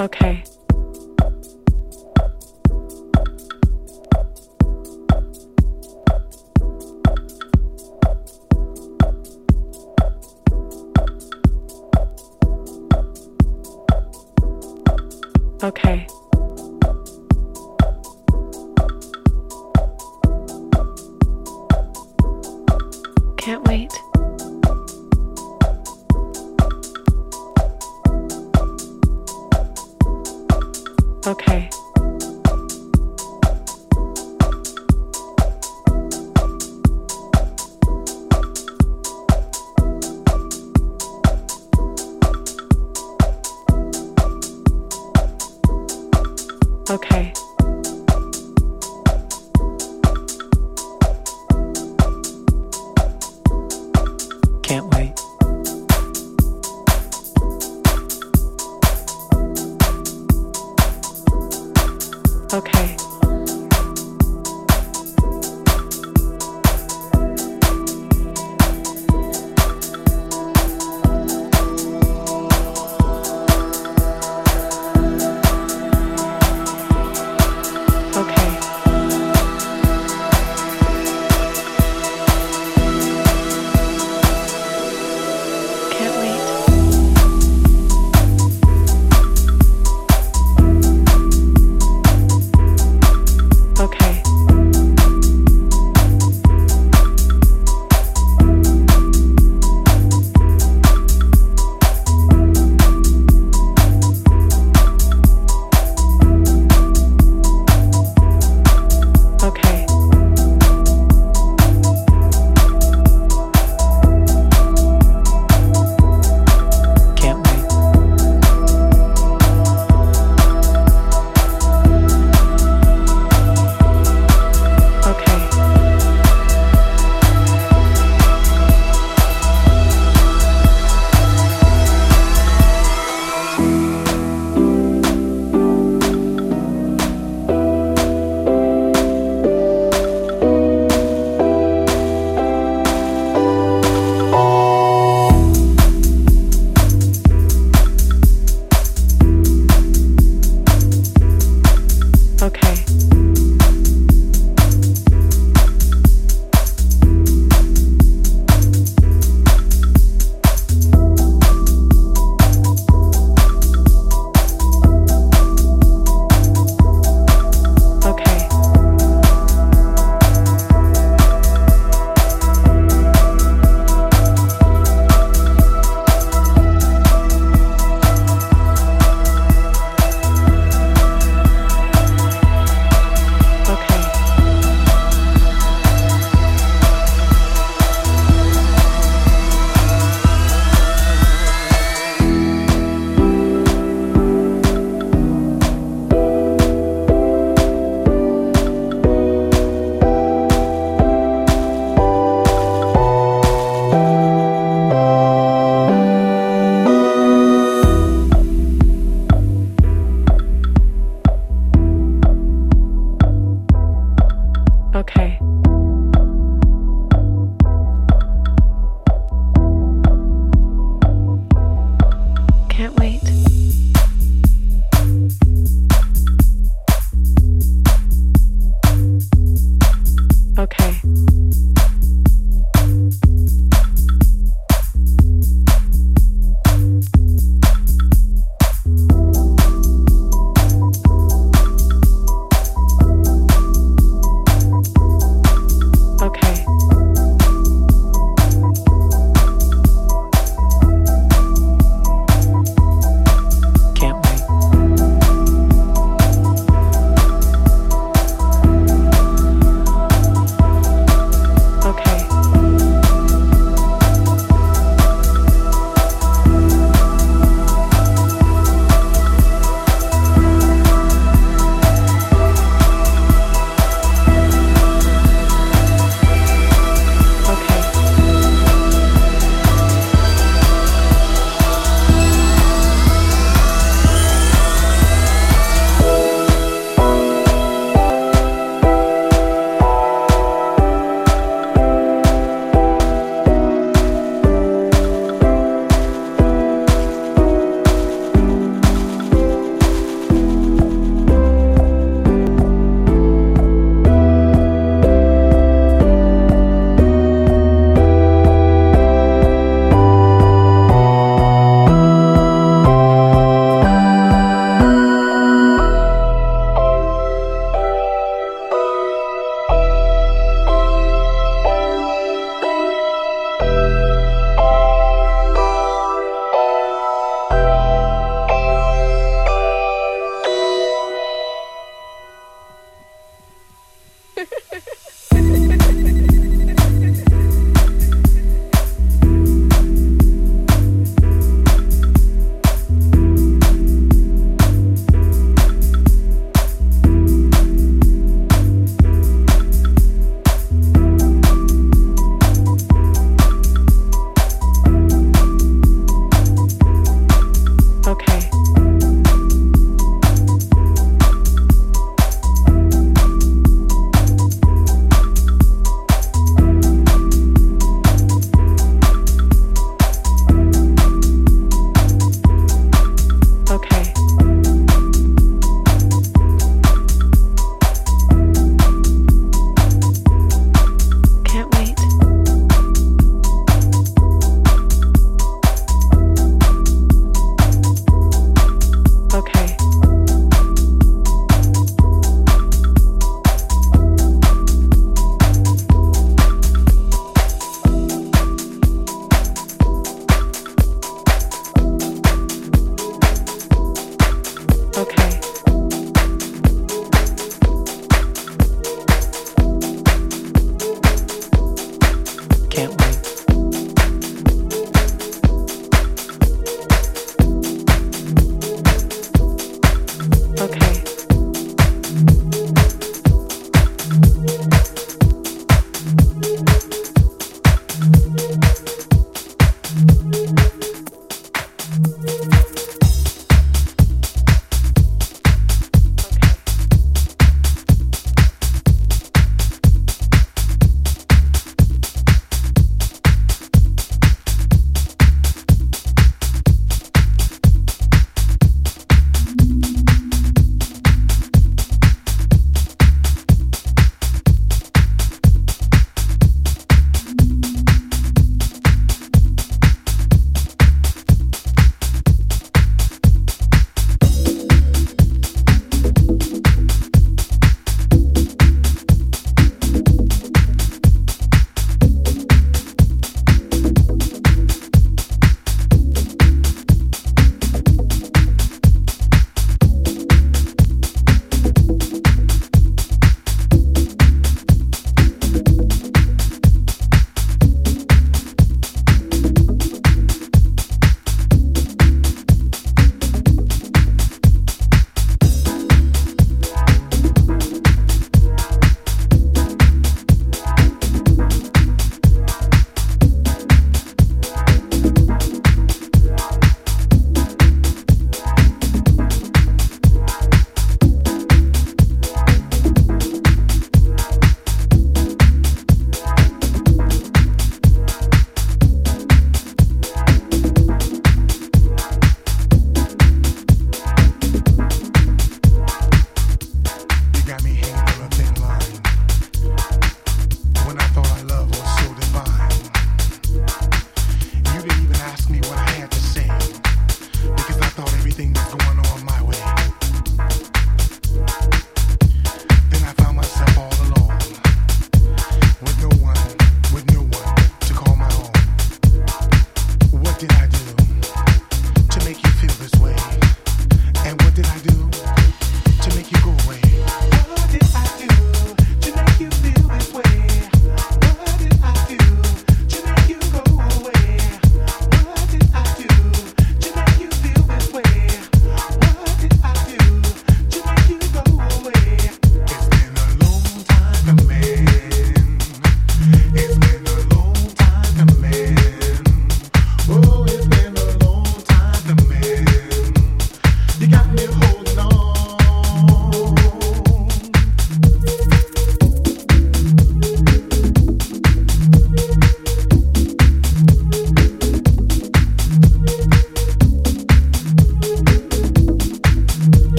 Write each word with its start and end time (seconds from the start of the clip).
Okay. 0.00 0.42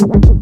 Midnight. 0.00 0.37